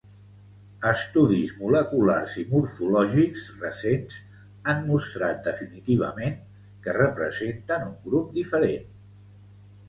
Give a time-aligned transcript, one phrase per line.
[0.91, 4.17] Estudis moleculars i morfològics recents
[4.73, 6.41] han mostrat definitivament
[6.87, 8.91] que representen un grup diferent